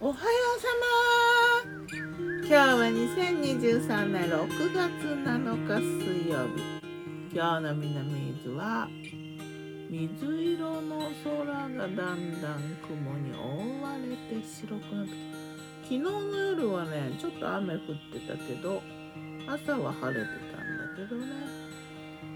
[0.00, 0.18] おはよ
[0.56, 0.68] うさ
[1.90, 1.96] ま。
[2.38, 4.86] 今日は2023年6月
[5.24, 6.62] 7日水曜日。
[7.34, 8.88] 今日の南伊豆は
[9.90, 10.24] 水
[10.54, 15.38] 色の空がだんだん雲に覆われて白くなってきた。
[15.82, 17.80] 昨日の夜はねちょっと雨降っ
[18.12, 18.80] てたけど
[19.48, 21.26] 朝は晴れてたんだけどね。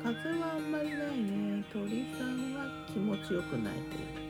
[0.00, 1.64] 風はあんまりないね。
[1.72, 4.27] 鳥さんは気持ちよく鳴いている。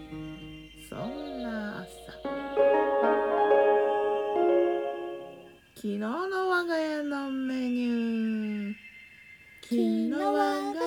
[5.81, 8.75] 昨日の我が家のメニュー。
[9.63, 10.81] 昨日我がメ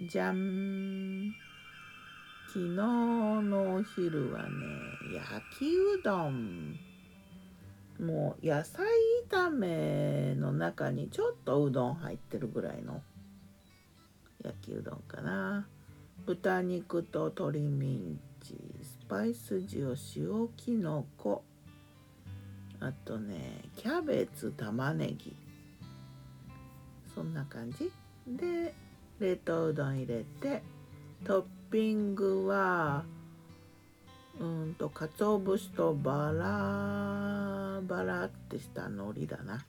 [0.00, 0.10] ニュー。
[0.10, 1.32] じゃん
[2.48, 4.48] 昨日のお昼はね
[5.14, 6.74] 焼きうどん。
[8.00, 8.84] もう野菜
[9.30, 13.02] 炒めの中にちょっとうどん入ってるぐらいの。
[14.42, 15.68] 焼きうどんかな。
[16.26, 21.44] 豚肉と鶏ミンチスパイス塩塩きのこ。
[22.84, 25.34] あとねキャベツ玉ねぎ。
[27.14, 27.90] そんな感じ。
[28.26, 28.74] で
[29.18, 30.62] 冷凍うどん入れて
[31.24, 33.04] トッピングは
[34.38, 39.64] うんと鰹節とバラバラってした海苔だな。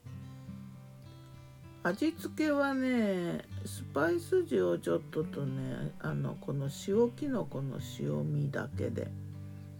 [1.83, 9.08] 味付けはねスパイス塩ちょっととねあのこの塩きのこの塩味だけで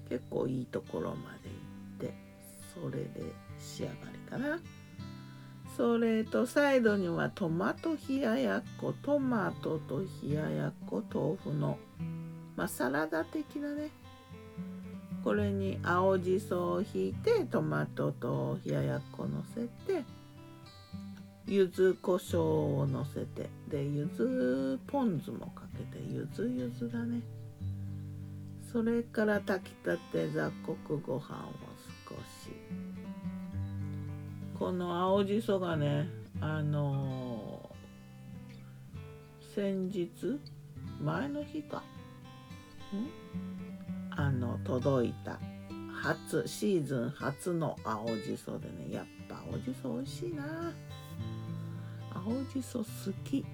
[0.08, 1.65] 結構いいところまでいって
[2.86, 4.59] それで仕上がりかな。
[5.75, 11.78] それとサイドにはトマト冷ややっこトマトと冷ややっこ豆腐の
[12.56, 13.89] まあサラダ的なね。
[15.23, 20.03] これに青じそをひいてトマトと冷ややっこのせて
[21.47, 22.41] 柚子胡椒
[22.81, 27.22] をのせてで柚子ポン酢もかけて柚子柚子だね。
[28.72, 31.75] それから炊きたて雑穀ご飯を
[34.58, 36.07] この青じそがね
[36.40, 40.40] あのー、先日
[41.02, 41.84] 前の日か。
[42.94, 43.09] ん？
[44.18, 45.40] あの届いた
[45.91, 50.72] 初シーズン初の青じそでねやっぱ青じそ美味しいな。
[52.13, 52.85] 青じそ好
[53.25, 53.46] き。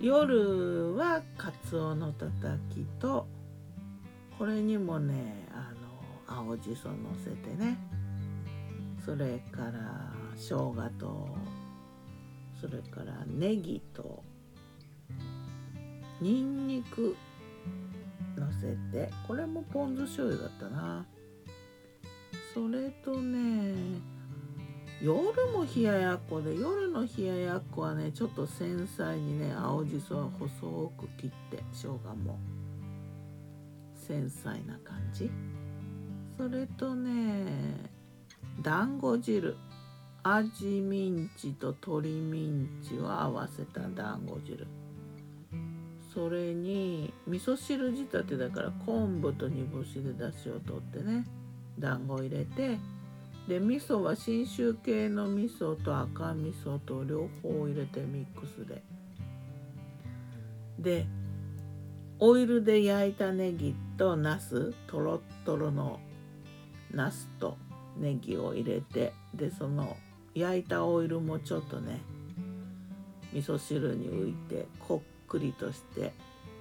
[0.00, 3.26] 夜はかつおのたたきと
[4.38, 5.72] これにもねあ
[6.32, 7.76] の青じそのせてね。
[9.08, 11.28] それから生姜と
[12.60, 14.22] それからネギと
[16.20, 17.16] にんにく
[18.36, 21.06] のせてこれもポン酢醤油だったな。
[22.52, 23.98] それとね
[25.00, 25.16] 夜
[25.52, 32.38] も冷ややっこで夜の冷ややっこはねちょっと繊細にね青じそは細く切って生姜も。
[33.94, 35.30] 繊細な感じ。
[36.36, 37.96] それとね
[38.60, 39.56] 団子汁。
[40.24, 44.66] 味ミンチと鶏ミンチを合わせた団子汁。
[46.12, 51.24] それに味噌汁仕立てだから昆布と煮干しで出汁を取ってね。
[51.78, 52.78] 団子入れて。
[53.46, 58.82] で味噌は信州系の味噌と赤味噌と両方入れてミックスで。
[60.78, 61.06] で
[62.18, 66.00] オイルで焼いたネギとナスとろっとろの
[66.90, 67.56] ナスと。
[67.98, 69.96] ネギを入れてでその
[70.34, 72.00] 焼いたオイルもちょっとね
[73.32, 76.12] 味噌汁に浮いてこっくりとして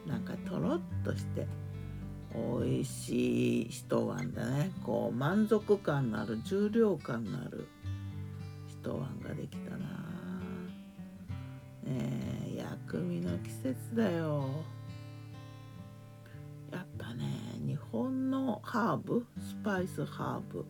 [0.06, 1.48] なんかとろっとして
[2.34, 4.72] 美味しい一碗だね。
[4.84, 7.68] こう満足感のある重量感のある
[8.68, 9.78] 一碗ができたな。
[11.84, 12.00] ね
[12.54, 14.46] え薬味の季節だよ。
[16.72, 17.24] やっぱね
[17.66, 20.66] 日本のハーブスパイスハーブ。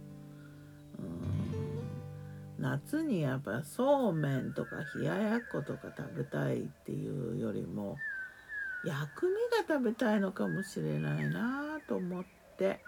[2.60, 7.98] 夏にやっぱそうめんとか冷ややっことか食べたいっていうよりも
[8.84, 12.24] 薬味が食べたいのかもしれないなと思っ
[12.58, 12.80] て。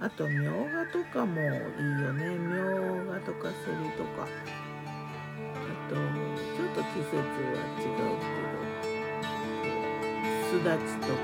[0.00, 2.38] あとみょうがとかもいいよね。
[2.38, 4.24] みょうがとかセリとか。
[4.24, 7.26] あとちょっと季節は
[7.78, 8.50] 違うけど。
[10.50, 11.14] すだちとか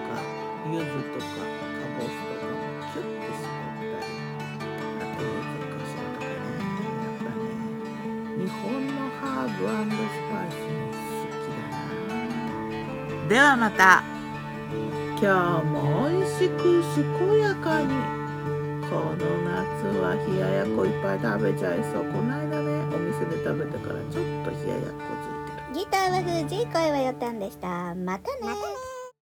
[0.71, 2.16] 柚子とかかぼす
[9.57, 9.65] 好き
[11.49, 11.65] だ
[13.23, 13.29] な。
[13.29, 14.03] ではまた。
[15.19, 17.89] 今日も美味しく健やかに。
[18.91, 19.57] この夏
[19.99, 22.05] は冷ややっこいっぱい食べちゃいそう。
[22.13, 25.81] この間ねお店で食べてからちょっと冷ややっこついてる。
[25.81, 27.95] ギターは藤井声はよたんでした。
[27.95, 28.53] またね